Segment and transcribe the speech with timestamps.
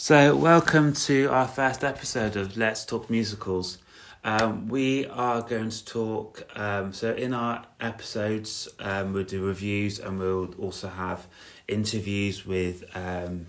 [0.00, 3.78] So, welcome to our first episode of Let's Talk Musicals.
[4.22, 9.98] Um, we are going to talk, um, so in our episodes, um, we'll do reviews
[9.98, 11.26] and we'll also have
[11.66, 13.46] interviews with um,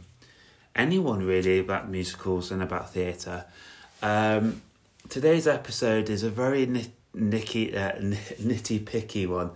[0.76, 3.46] anyone really about musicals and about theatre.
[4.02, 4.64] Um,
[5.08, 9.52] today's episode is a very nit- nicky, uh, nitty picky one.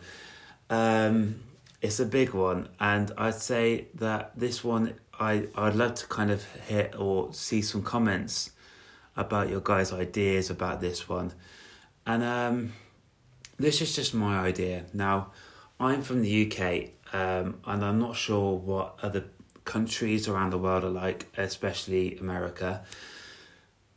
[0.69, 1.39] Um,
[1.81, 6.31] it's a big one, and I'd say that this one I I'd love to kind
[6.31, 8.51] of hear or see some comments
[9.15, 11.33] about your guys' ideas about this one,
[12.05, 12.73] and um,
[13.57, 14.85] this is just my idea.
[14.93, 15.31] Now,
[15.79, 19.25] I'm from the UK, um, and I'm not sure what other
[19.65, 22.83] countries around the world are like, especially America.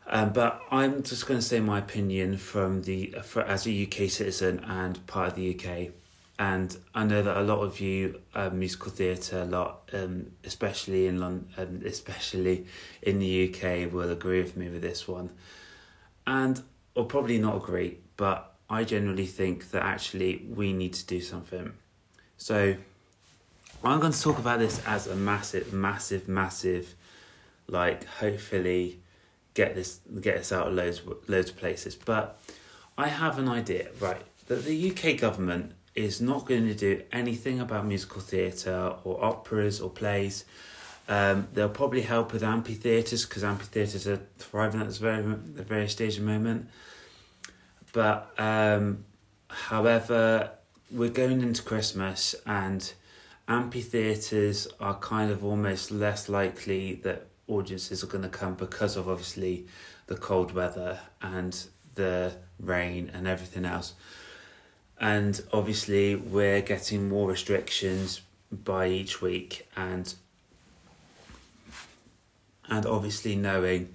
[0.08, 4.08] Um, but I'm just going to say my opinion from the for, as a UK
[4.08, 5.90] citizen and part of the UK
[6.38, 11.06] and I know that a lot of you uh, musical theatre, a lot, um, especially
[11.06, 12.66] in London, um, especially
[13.00, 15.30] in the UK, will agree with me with this one,
[16.26, 16.62] and
[16.94, 21.72] or probably not agree, but I generally think that actually we need to do something.
[22.36, 22.76] So
[23.82, 26.94] I'm going to talk about this as a massive, massive, massive,
[27.68, 29.00] like hopefully
[29.54, 31.94] get this get us out of loads loads of places.
[31.96, 32.38] But
[32.98, 34.22] I have an idea, right?
[34.48, 39.80] That the UK government is not going to do anything about musical theatre or operas
[39.80, 40.44] or plays.
[41.08, 46.16] Um, they'll probably help with amphitheatres because amphitheatres are thriving at this very very stage
[46.16, 46.68] the moment.
[47.92, 49.04] But um,
[49.48, 50.50] however,
[50.90, 52.92] we're going into Christmas and
[53.48, 59.08] amphitheatres are kind of almost less likely that audiences are going to come because of
[59.08, 59.66] obviously
[60.08, 63.94] the cold weather and the rain and everything else
[65.00, 70.14] and obviously we're getting more restrictions by each week and
[72.68, 73.94] and obviously knowing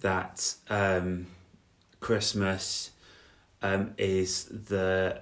[0.00, 1.26] that um,
[2.00, 2.90] Christmas
[3.62, 5.20] um, is the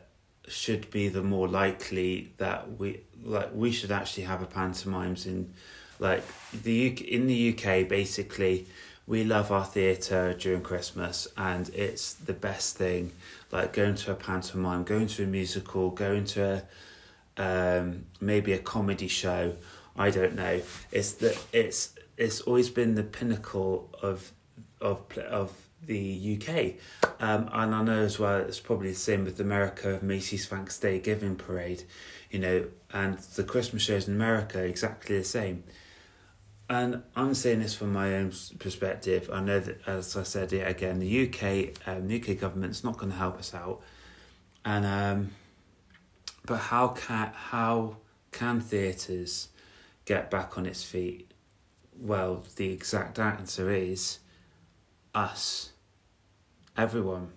[0.49, 5.53] should be the more likely that we like we should actually have a pantomimes in
[5.99, 8.67] like the in the UK basically
[9.07, 13.13] we love our theatre during Christmas and it's the best thing.
[13.53, 16.65] Like going to a pantomime, going to a musical, going to
[17.39, 19.55] a, um, maybe a comedy show.
[19.97, 20.61] I don't know.
[20.91, 24.33] It's the it's it's always been the pinnacle of
[24.81, 25.53] of of
[25.83, 26.75] the UK,
[27.21, 30.01] um, and I know as well it's probably the same with America.
[30.03, 31.85] Macy's Thanksgiving Parade,
[32.31, 35.65] you know, and the Christmas shows in America exactly the same
[36.69, 39.31] and I'm saying this from my own perspective.
[39.33, 42.99] I know that, as I said it again, the UK, um, the UK government's not
[42.99, 43.83] going to help us out,
[44.65, 45.31] and um,
[46.45, 47.97] but how can how
[48.33, 49.49] can theatres
[50.05, 51.31] get back on its feet?
[51.99, 54.19] Well, the exact answer is
[55.15, 55.73] us,
[56.77, 57.33] everyone.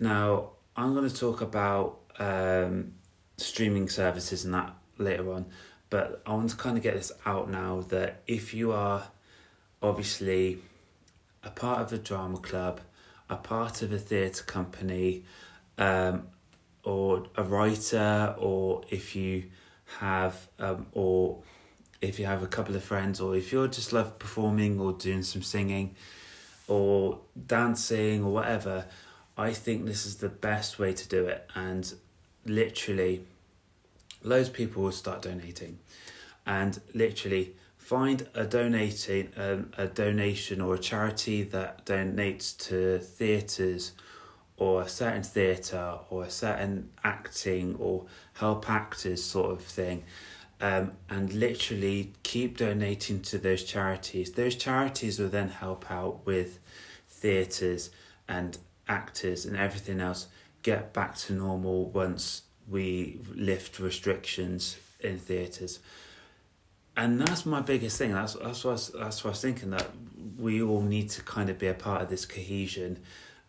[0.00, 2.94] Now, I'm going to talk about um,
[3.36, 5.46] streaming services and that later on,
[5.90, 9.08] but I want to kind of get this out now that if you are
[9.82, 10.58] obviously
[11.44, 12.80] a part of a drama club,
[13.30, 15.24] a part of a theatre company,
[15.78, 16.26] um,
[16.82, 19.44] or a writer, or if you
[19.98, 21.38] have, um, or
[22.00, 25.22] if you have a couple of friends, or if you just love performing or doing
[25.22, 25.94] some singing,
[26.68, 28.86] or dancing or whatever,
[29.36, 31.48] I think this is the best way to do it.
[31.54, 31.92] And
[32.44, 33.24] literally,
[34.26, 35.78] loads of people will start donating.
[36.44, 37.54] And literally
[37.86, 43.92] find a donating um, a donation or a charity that donates to theatres
[44.56, 50.02] or a certain theatre or a certain acting or help actors sort of thing.
[50.60, 54.32] Um, and literally keep donating to those charities.
[54.32, 56.58] Those charities will then help out with
[57.08, 57.90] theatres
[58.26, 58.56] and
[58.88, 60.28] actors and everything else.
[60.62, 65.80] Get back to normal once we lift restrictions in theatres.
[66.96, 68.12] And that's my biggest thing.
[68.12, 69.88] That's that's what I was, that's what I was thinking that
[70.38, 72.98] we all need to kind of be a part of this cohesion,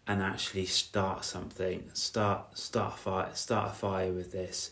[0.06, 1.90] and actually start something.
[1.94, 3.30] Start start a fire.
[3.34, 4.72] Start a fire with this,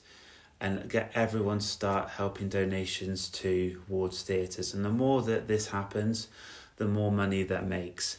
[0.59, 4.73] and get everyone to start helping donations towards theatres.
[4.73, 6.27] And the more that this happens,
[6.75, 8.17] the more money that makes.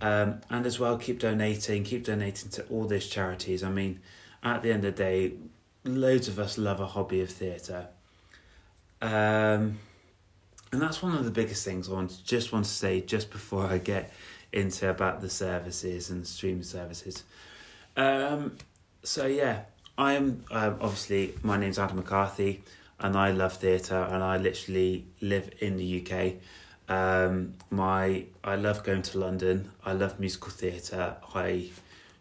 [0.00, 1.82] Um, and as well, keep donating.
[1.82, 3.62] Keep donating to all these charities.
[3.62, 4.00] I mean,
[4.42, 5.32] at the end of the day,
[5.84, 7.88] loads of us love a hobby of theatre.
[9.02, 9.78] Um,
[10.72, 13.66] and that's one of the biggest things I want just want to say just before
[13.66, 14.12] I get
[14.52, 17.24] into about the services and streaming services.
[17.96, 18.56] Um,
[19.02, 19.62] so yeah,
[19.96, 22.62] I am um, obviously my name's Adam McCarthy,
[22.98, 26.34] and I love theatre, and I literally live in the UK.
[26.88, 29.70] Um, my I love going to London.
[29.84, 31.16] I love musical theatre.
[31.34, 31.70] I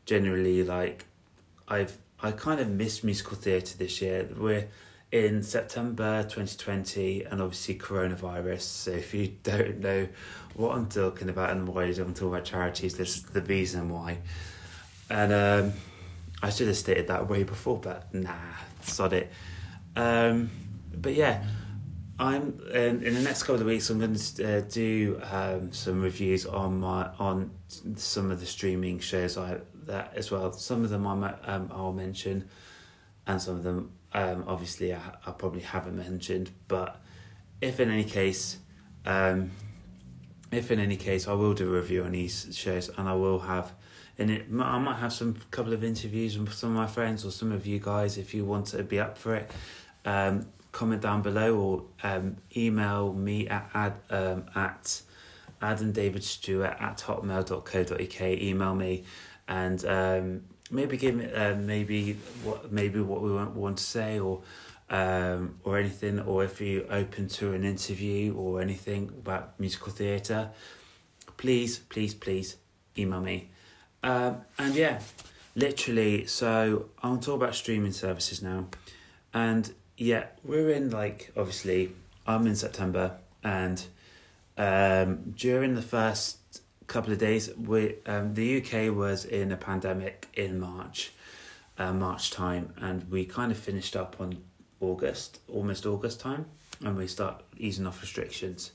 [0.06, 1.06] generally like.
[1.68, 4.28] I've I kind of missed musical theatre this year.
[4.36, 4.68] We're
[5.12, 8.62] in September 2020 and obviously coronavirus.
[8.62, 10.08] So if you don't know
[10.56, 14.18] what I'm talking about and why I'm talking about charities, this is the reason why.
[15.10, 15.74] And um,
[16.44, 18.36] I should have stated that way before, but nah,
[18.82, 19.32] sod it.
[19.96, 20.50] Um,
[20.94, 21.44] but yeah,
[22.20, 23.90] I'm in, in the next couple of weeks.
[23.90, 27.52] I'm going to uh, do um, some reviews on my on
[27.96, 29.60] some of the streaming shows I
[29.90, 30.52] that as well.
[30.54, 32.48] Some of them I um, I'll mention,
[33.28, 36.52] and some of them um, obviously I, I probably haven't mentioned.
[36.68, 37.00] But
[37.62, 38.58] if in any case,
[39.06, 39.52] um,
[40.52, 43.40] if in any case, I will do a review on these shows, and I will
[43.40, 43.74] have.
[44.18, 47.32] And it, I might have some couple of interviews with some of my friends or
[47.32, 49.50] some of you guys if you want to be up for it.
[50.04, 55.02] Um, comment down below or um, email me at ad, um, at
[55.62, 58.22] Adam David Stewart at hotmail.co.uk.
[58.22, 59.04] Email me
[59.50, 60.42] and um,
[60.72, 62.14] maybe give me uh, maybe
[62.44, 64.44] what maybe what we want, want to say or
[64.90, 70.52] um, or anything, or if you're open to an interview or anything about musical theatre,
[71.38, 72.58] please, please, please
[72.98, 73.50] email me.
[74.02, 75.02] Um, and yeah,
[75.56, 78.68] literally, so I want to talk about streaming services now.
[79.34, 81.92] And yeah, we're in like, obviously,
[82.26, 83.84] I'm in September, and
[84.58, 86.39] um, during the first
[86.90, 91.14] couple of days, we um, the UK was in a pandemic in March,
[91.78, 94.42] uh, March time, and we kind of finished up on
[94.82, 96.48] August, almost August time,
[96.84, 98.72] and we start easing off restrictions.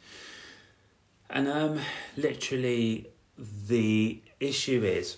[1.29, 1.81] And um,
[2.17, 5.17] literally, the issue is,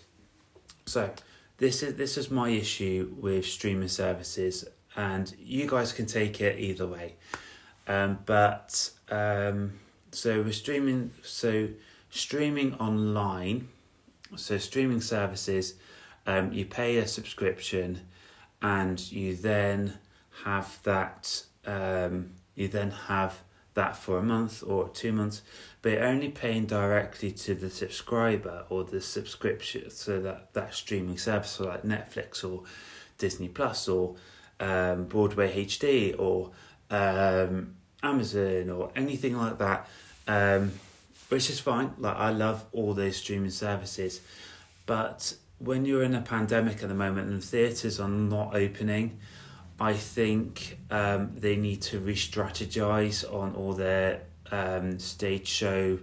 [0.86, 1.10] so
[1.58, 4.64] this is this is my issue with streaming services,
[4.96, 7.16] and you guys can take it either way.
[7.86, 9.78] Um, but um,
[10.12, 11.68] so we're streaming, so
[12.10, 13.68] streaming online,
[14.36, 15.74] so streaming services,
[16.26, 18.00] um, you pay a subscription,
[18.62, 19.98] and you then
[20.44, 21.44] have that.
[21.64, 23.42] Um, you then have
[23.74, 25.42] that for a month or two months,
[25.82, 31.18] but you're only paying directly to the subscriber or the subscription, so that that streaming
[31.18, 32.64] service, like Netflix or
[33.18, 34.16] Disney Plus or
[34.60, 36.50] um, Broadway HD or
[36.90, 39.88] um, Amazon or anything like that,
[40.26, 40.72] um,
[41.28, 41.92] which is fine.
[41.98, 44.20] Like I love all those streaming services,
[44.86, 49.18] but when you're in a pandemic at the moment and theatres are not opening,
[49.80, 55.98] I think um, they need to re-strategize on all their um, stage show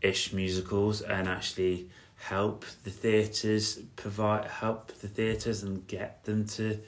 [0.00, 6.78] ish musicals and actually help the theatres provide help the theatres and get them to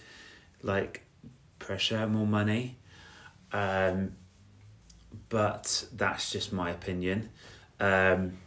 [0.62, 1.02] like
[1.58, 2.76] pressure more money.
[3.52, 4.12] Um,
[5.28, 7.30] but that's just my opinion.
[7.80, 8.38] Um,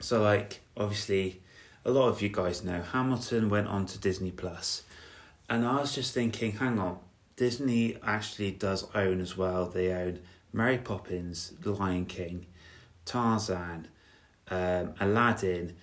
[0.00, 1.42] so like obviously
[1.84, 4.82] a lot of you guys know Hamilton went on to Disney Plus
[5.48, 6.98] and I was just thinking, hang on,
[7.36, 9.66] Disney actually does own as well.
[9.66, 10.20] They own
[10.52, 12.46] Mary Poppins, The Lion King,
[13.04, 13.88] Tarzan,
[14.50, 15.74] um, Aladdin,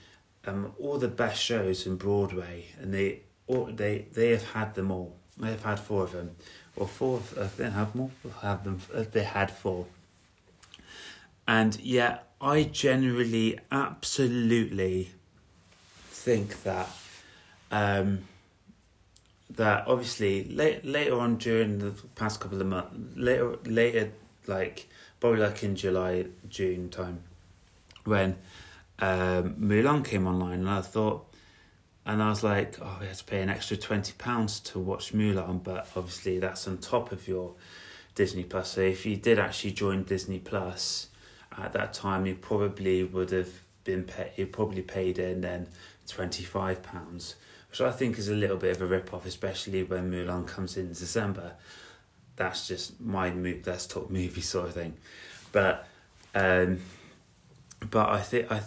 [0.46, 4.92] um, all the best shows in Broadway, and they all, they they have had them
[4.92, 5.16] all.
[5.38, 6.36] They have had four of them,
[6.76, 7.22] or four.
[7.38, 8.12] Uh, they have more.
[8.42, 8.80] Have them.
[8.94, 9.88] Uh, they had four.
[11.48, 15.12] And yeah, I generally, absolutely
[16.10, 16.90] think that.
[17.72, 18.26] Um,
[19.50, 24.12] that obviously late, later on during the past couple of months, later later
[24.48, 24.88] like
[25.20, 27.22] probably like in July June time,
[28.06, 28.38] when
[29.00, 31.34] um, Mulan came online, and I thought,
[32.06, 35.14] and I was like, oh, we had to pay an extra twenty pounds to watch
[35.14, 37.54] Mulan, but obviously that's on top of your
[38.16, 38.72] Disney Plus.
[38.72, 41.08] So if you did actually join Disney Plus
[41.58, 43.50] at that time, you probably would have
[43.84, 44.32] been paid.
[44.36, 45.68] You probably paid in then
[46.08, 47.36] twenty five pounds
[47.76, 50.78] which I think is a little bit of a rip off, especially when Mulan comes
[50.78, 51.56] in December.
[52.38, 54.94] That's just my mo- that's top movie sort of thing,
[55.52, 55.86] but
[56.34, 56.80] um,
[57.90, 58.62] but I think I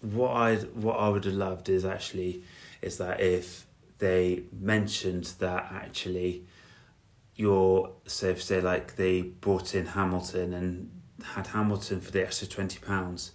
[0.00, 2.44] what I what I would have loved is actually
[2.82, 3.66] is that if
[3.98, 6.44] they mentioned that actually
[7.34, 12.46] your so if say like they brought in Hamilton and had Hamilton for the extra
[12.46, 13.32] twenty pounds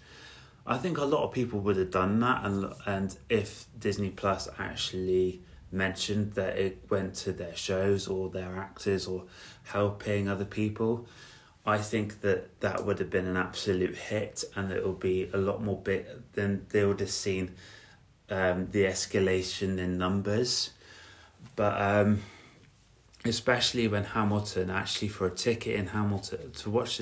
[0.67, 4.49] I think a lot of people would have done that, and and if Disney Plus
[4.59, 5.41] actually
[5.71, 9.23] mentioned that it went to their shows or their actors or
[9.63, 11.07] helping other people,
[11.65, 15.37] I think that that would have been an absolute hit, and it would be a
[15.37, 16.33] lot more bit.
[16.33, 17.55] Then they would have seen
[18.29, 20.71] um, the escalation in numbers,
[21.55, 22.23] but um,
[23.23, 26.99] especially when Hamilton actually for a ticket in Hamilton to watch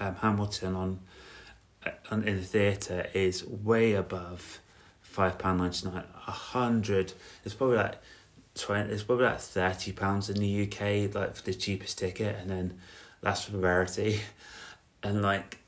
[0.00, 1.00] um, Hamilton on
[1.84, 4.60] uh, in the theatre is way above
[5.02, 6.04] five pound ninety nine.
[6.26, 7.12] A hundred.
[7.44, 7.98] It's probably like
[8.54, 8.92] twenty.
[8.92, 12.78] It's probably like thirty pounds in the UK, like for the cheapest ticket, and then
[13.20, 14.20] that's for rarity,
[15.02, 15.58] and like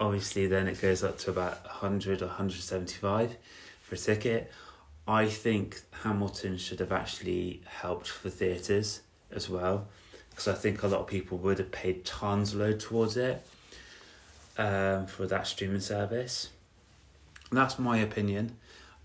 [0.00, 3.36] obviously then it goes up to about 100 or 175
[3.82, 4.50] for a ticket.
[5.06, 9.86] I think Hamilton should have actually helped for theatres as well
[10.30, 13.44] because I think a lot of people would have paid tons of load towards it
[14.58, 16.50] um, for that streaming service.
[17.50, 18.56] That's my opinion.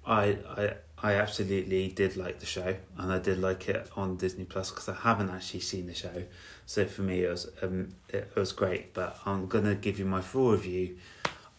[0.06, 4.44] I, I I absolutely did like the show, and I did like it on Disney
[4.44, 6.24] Plus because I haven't actually seen the show.
[6.66, 8.94] So for me, it was um, it was great.
[8.94, 10.98] But I'm gonna give you my full review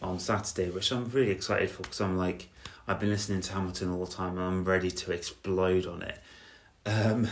[0.01, 2.49] on Saturday, which I'm really excited for because I'm like
[2.87, 6.19] I've been listening to Hamilton all the time, and I'm ready to explode on it.
[6.85, 7.27] Um,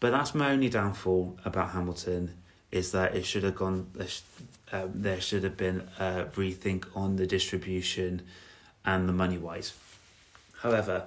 [0.00, 2.34] but that's my only downfall about Hamilton
[2.70, 3.90] is that it should have gone.
[4.74, 8.22] Um, there should have been a rethink on the distribution
[8.84, 9.72] and the money wise.
[10.62, 11.06] However,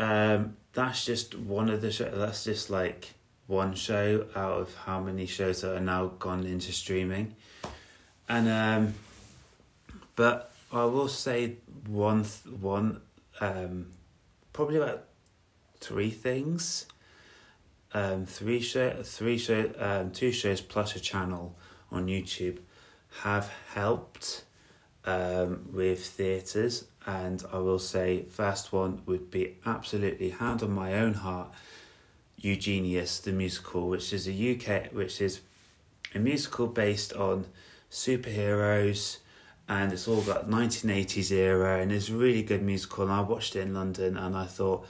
[0.00, 2.10] um, that's just one of the show.
[2.10, 3.14] That's just like
[3.46, 7.36] one show out of how many shows that are now gone into streaming,
[8.28, 8.94] and um,
[10.16, 13.00] but I will say one th- one
[13.40, 13.92] um,
[14.52, 15.04] probably about
[15.78, 16.86] three things.
[17.94, 21.56] Um, three show, three show, um, two shows plus a channel
[21.92, 22.58] on YouTube
[23.20, 24.44] have helped
[25.04, 26.84] um, with theatres.
[27.06, 31.48] And I will say first one would be absolutely hand on my own heart
[32.36, 35.40] Eugenius the musical which is a UK which is
[36.14, 37.46] a musical based on
[37.90, 39.18] superheroes.
[39.68, 43.04] And it's all got 1980s era and it's a really good musical.
[43.04, 44.86] And I watched it in London and I thought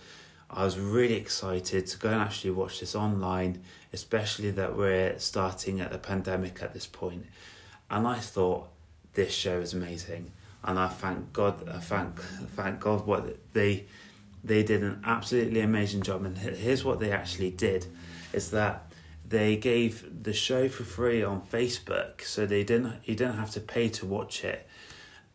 [0.50, 3.62] I was really excited to go and actually watch this online
[3.92, 7.26] especially that we're starting at the pandemic at this point
[7.92, 8.68] and I thought
[9.12, 10.32] this show is amazing.
[10.64, 12.20] And I thank God, I thank
[12.56, 13.84] thank God what they
[14.42, 16.24] they did an absolutely amazing job.
[16.24, 17.86] And here's what they actually did,
[18.32, 18.92] is that
[19.28, 23.60] they gave the show for free on Facebook, so they didn't you didn't have to
[23.60, 24.66] pay to watch it,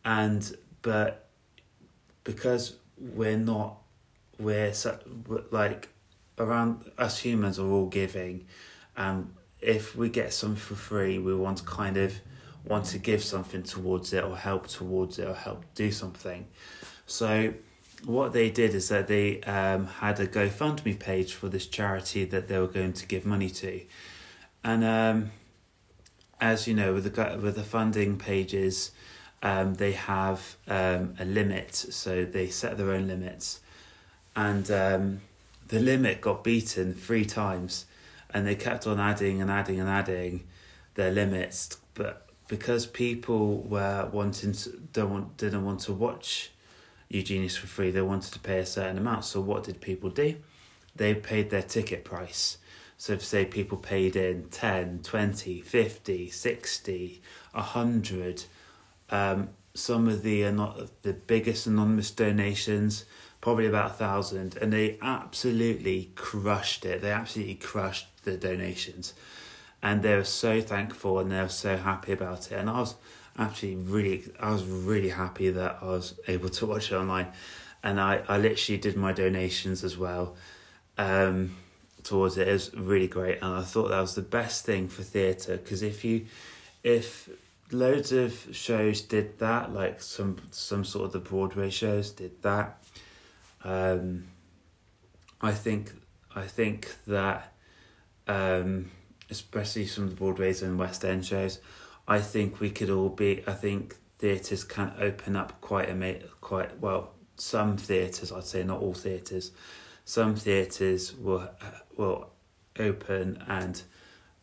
[0.04, 1.28] and but
[2.24, 3.76] because we're not
[4.38, 4.72] we're
[5.50, 5.88] like
[6.38, 8.46] around us humans are all giving,
[8.96, 12.14] and if we get something for free, we want to kind of
[12.64, 16.46] want to give something towards it or help towards it or help do something.
[17.06, 17.54] So
[18.04, 22.48] what they did is that they um, had a GoFundMe page for this charity that
[22.48, 23.80] they were going to give money to,
[24.62, 25.30] and um,
[26.40, 28.92] as you know, with the with the funding pages,
[29.42, 33.60] um, they have um, a limit, so they set their own limits,
[34.36, 35.20] and um,
[35.68, 37.86] the limit got beaten three times,
[38.30, 40.44] and they kept on adding and adding and adding
[40.94, 46.50] their limits, but because people were wanting to don't want didn't want to watch
[47.08, 49.24] Eugenius for free, they wanted to pay a certain amount.
[49.24, 50.36] So what did people do?
[50.96, 52.58] They paid their ticket price.
[52.96, 58.44] So if say people paid in 10, 20, 50, 60, 100,
[59.10, 63.04] um, some of the not the biggest anonymous donations,
[63.40, 67.02] probably about a thousand, and they absolutely crushed it.
[67.02, 69.14] They absolutely crushed the donations
[69.82, 72.56] and they were so thankful and they were so happy about it.
[72.56, 72.94] And I was
[73.36, 77.28] actually really, I was really happy that I was able to watch it online,
[77.82, 80.36] and I, I literally did my donations as well
[80.98, 81.56] um,
[82.02, 82.48] towards it.
[82.48, 85.82] It was really great, and I thought that was the best thing for theatre because
[85.82, 86.26] if you,
[86.82, 87.28] if
[87.70, 92.84] loads of shows did that, like some some sort of the Broadway shows did that,
[93.62, 94.24] um,
[95.40, 95.92] I think
[96.34, 97.52] I think that.
[98.26, 98.90] Um,
[99.30, 101.60] especially some of the Broadways and West End shows,
[102.06, 103.42] I think we could all be.
[103.46, 107.12] I think theatres can open up quite a quite well.
[107.36, 109.52] Some theatres, I'd say, not all theatres.
[110.04, 111.48] Some theatres will
[111.96, 112.30] will
[112.78, 113.82] open and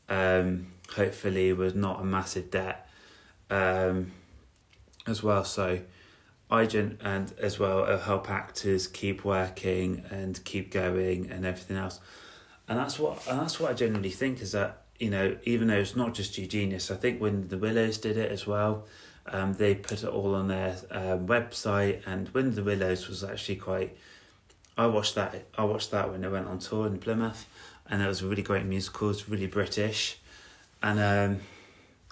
[0.10, 2.88] um, hopefully was not a massive debt
[3.50, 4.12] um,
[5.08, 5.44] as well.
[5.44, 5.82] So
[6.50, 12.00] I gen- and as well help actors keep working and keep going and everything else
[12.68, 15.80] and that's what and that's what I generally think is that you know even though
[15.80, 18.86] it's not just Eugenius, I think when the Willows did it as well,
[19.28, 23.58] um, they put it all on their um, website, and when the Willows was actually
[23.58, 23.96] quite.
[24.78, 25.46] I watched that.
[25.58, 27.48] I watched that when they went on tour in Plymouth,
[27.90, 29.10] and it was a really great musical.
[29.10, 30.18] It's really British,
[30.84, 31.42] and um,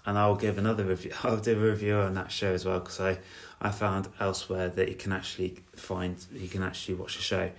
[0.06, 1.12] and I'll give another review.
[1.24, 3.18] I'll do a review on that show as well because I,
[3.62, 7.52] I found elsewhere that you can actually find you can actually watch the show,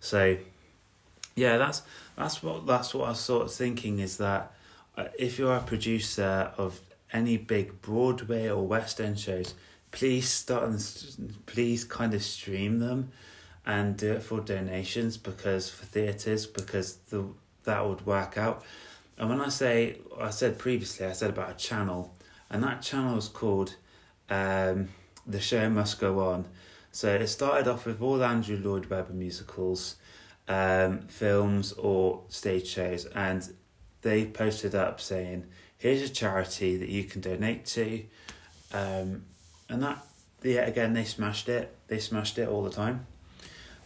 [0.00, 0.36] so
[1.36, 1.82] yeah, that's
[2.16, 4.52] that's what that's what I was sort of thinking is that
[4.96, 6.80] uh, if you're a producer of
[7.12, 9.54] any big Broadway or West End shows,
[9.90, 13.10] please start and please kind of stream them
[13.66, 17.26] and do it for donations because for theatres because the
[17.64, 18.64] that would work out.
[19.16, 22.14] And when I say I said previously I said about a channel
[22.50, 23.76] and that channel is called
[24.28, 24.88] um,
[25.26, 26.46] The Show Must Go On.
[26.92, 29.96] So it started off with all Andrew Lloyd Webber musicals,
[30.48, 33.48] um, films or stage shows and
[34.04, 35.46] they posted up saying,
[35.76, 38.04] "Here's a charity that you can donate to,"
[38.72, 39.24] um,
[39.68, 40.06] and that
[40.42, 41.74] yeah again they smashed it.
[41.88, 43.06] They smashed it all the time,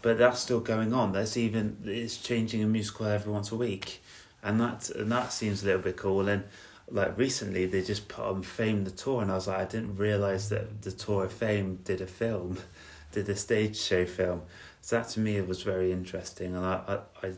[0.02, 1.12] but that's still going on.
[1.12, 4.02] There's even it's changing a musical every once a week,
[4.42, 6.28] and that and that seems a little bit cool.
[6.28, 6.44] And
[6.90, 9.96] like recently, they just put on Fame the tour, and I was like, I didn't
[9.96, 12.58] realize that the tour of Fame did a film,
[13.12, 14.42] did a stage show film.
[14.88, 16.80] So that to me was very interesting, and I
[17.22, 17.32] I, I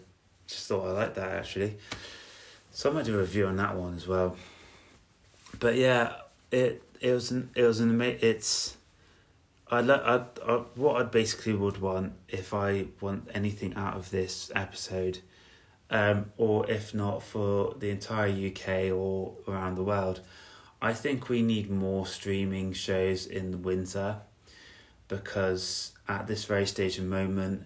[0.46, 1.78] just thought I liked that actually.
[2.70, 4.36] So I might do a review on that one as well.
[5.58, 6.12] But yeah,
[6.52, 8.76] it it was an it was an ama- it's.
[9.68, 14.10] I like I, I what I basically would want if I want anything out of
[14.10, 15.18] this episode,
[15.90, 20.20] um, or if not for the entire UK or around the world,
[20.80, 24.18] I think we need more streaming shows in the winter,
[25.10, 27.64] because at this very stage and moment,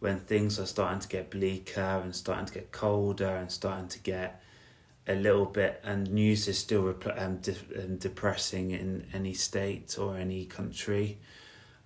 [0.00, 3.98] when things are starting to get bleaker and starting to get colder and starting to
[4.00, 4.42] get
[5.06, 10.16] a little bit, and news is still um, de- um, depressing in any state or
[10.16, 11.18] any country,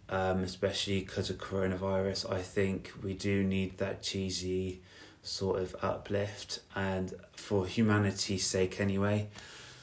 [0.08, 2.32] um, especially because of coronavirus.
[2.32, 4.80] I think we do need that cheesy
[5.22, 9.28] sort of uplift, and for humanity's sake, anyway.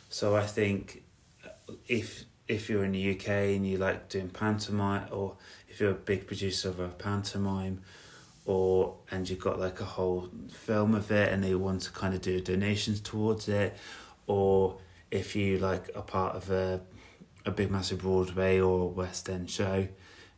[0.09, 1.03] So I think
[1.87, 5.35] if if you're in the UK and you like doing pantomime, or
[5.69, 7.81] if you're a big producer of a pantomime,
[8.47, 12.15] or and you've got like a whole film of it and they want to kind
[12.15, 13.77] of do donations towards it
[14.25, 14.77] or
[15.11, 16.79] if you like a part of a
[17.45, 19.87] a big massive broadway or west end show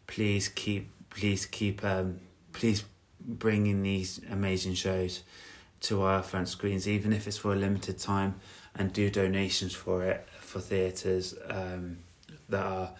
[0.07, 2.19] please keep please keep um
[2.51, 2.83] please
[3.19, 5.21] bringing these amazing shows
[5.81, 8.35] to our front screens even if it's for a limited time
[8.75, 11.97] and do donations for it for theatres um
[12.47, 12.91] that are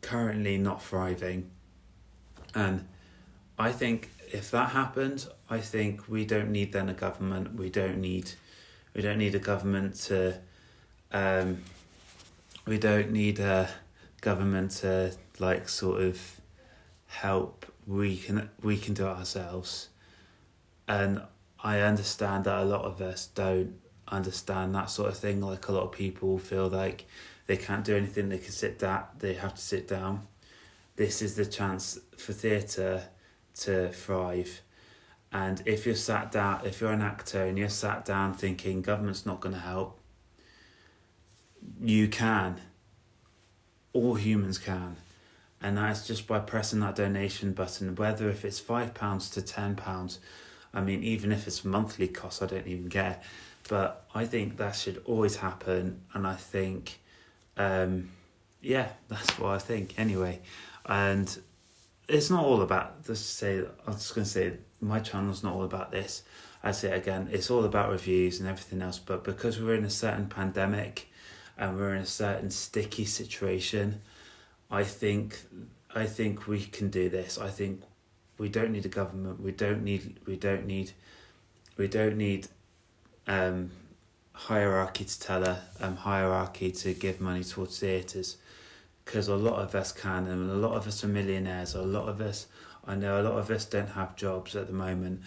[0.00, 1.50] currently not thriving
[2.54, 2.86] and
[3.60, 7.56] I think if that happened, I think we don't need then a government.
[7.56, 8.32] We don't need,
[8.94, 10.38] we don't need a government to,
[11.12, 11.62] um,
[12.66, 13.68] we don't need a
[14.22, 16.40] government to like sort of
[17.06, 17.66] help.
[17.86, 19.89] We can we can do it ourselves,
[20.90, 21.22] and
[21.62, 23.74] I understand that a lot of us don't
[24.08, 25.40] understand that sort of thing.
[25.40, 27.06] Like a lot of people feel like
[27.46, 28.28] they can't do anything.
[28.28, 29.04] They can sit down.
[29.20, 30.26] They have to sit down.
[30.96, 33.04] This is the chance for theatre
[33.60, 34.62] to thrive.
[35.30, 39.24] And if you're sat down, if you're an actor and you're sat down thinking government's
[39.24, 40.00] not going to help,
[41.80, 42.60] you can.
[43.92, 44.96] All humans can.
[45.62, 48.92] And that's just by pressing that donation button, whether if it's £5
[49.34, 50.18] to £10.
[50.72, 53.20] I mean, even if it's monthly cost, I don't even care.
[53.68, 56.02] But I think that should always happen.
[56.14, 57.00] And I think,
[57.56, 58.10] um,
[58.60, 60.40] yeah, that's what I think anyway.
[60.86, 61.38] And
[62.08, 65.92] it's not all about just say I'm just gonna say my channel's not all about
[65.92, 66.22] this.
[66.62, 68.98] I say it again, it's all about reviews and everything else.
[68.98, 71.08] But because we're in a certain pandemic
[71.56, 74.02] and we're in a certain sticky situation,
[74.70, 75.40] I think
[75.94, 77.38] I think we can do this.
[77.38, 77.82] I think
[78.40, 79.40] we don't need a government.
[79.42, 80.92] We don't need we don't need
[81.76, 82.48] we don't need
[83.28, 83.70] um,
[84.32, 88.38] hierarchy to tell a um, hierarchy to give money towards theatres.
[89.04, 91.74] Because a lot of us can and a lot of us are millionaires.
[91.74, 92.46] A lot of us
[92.86, 95.20] i know a lot of us don't have jobs at the moment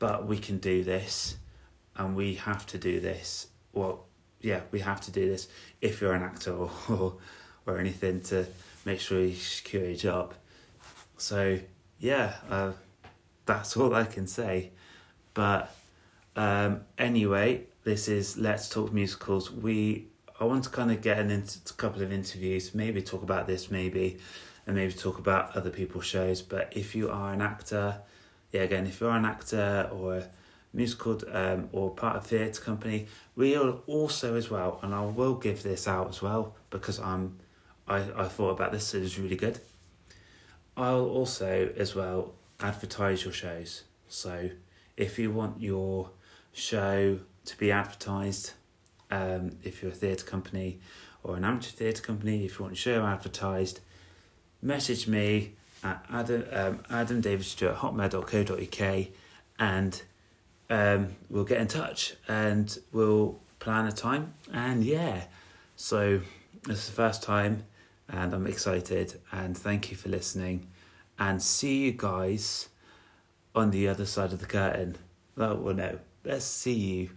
[0.00, 1.36] but we can do this
[1.94, 3.46] and we have to do this.
[3.72, 4.06] Well
[4.40, 5.46] yeah we have to do this
[5.80, 7.14] if you're an actor or or,
[7.66, 8.48] or anything to
[8.84, 10.34] make sure you secure your job.
[11.16, 11.60] So
[12.00, 12.72] yeah uh,
[13.46, 14.70] that's all i can say
[15.34, 15.74] but
[16.36, 20.06] um, anyway this is let's talk musicals we
[20.40, 23.46] I want to kind of get an into a couple of interviews, maybe talk about
[23.46, 24.18] this, maybe,
[24.66, 26.40] and maybe talk about other people's shows.
[26.40, 27.98] But if you are an actor,
[28.50, 30.24] yeah, again, if you're an actor or a
[30.72, 35.34] musical um, or part of theatre company, we are also as well, and I will
[35.34, 37.36] give this out as well because I'm,
[37.86, 38.94] I I thought about this.
[38.94, 39.60] It was really good.
[40.80, 43.84] I'll also as well advertise your shows.
[44.08, 44.50] So
[44.96, 46.10] if you want your
[46.52, 48.52] show to be advertised
[49.10, 50.80] um, if you're a theatre company
[51.22, 53.80] or an amateur theatre company, if you want your show advertised,
[54.62, 55.52] message me
[55.84, 59.06] at adam um, hotmail.co.uk
[59.58, 60.02] and
[60.70, 65.24] um, we'll get in touch and we'll plan a time and yeah
[65.76, 66.20] so
[66.64, 67.64] this is the first time
[68.10, 69.20] and I'm excited.
[69.32, 70.66] And thank you for listening.
[71.18, 72.68] And see you guys
[73.54, 74.96] on the other side of the curtain.
[75.36, 77.10] Oh, well, no, let's see you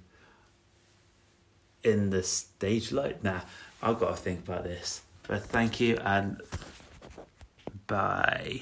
[1.84, 3.24] in the stage light.
[3.24, 3.42] Nah,
[3.82, 5.02] I've got to think about this.
[5.28, 6.42] But thank you and
[7.88, 8.62] bye.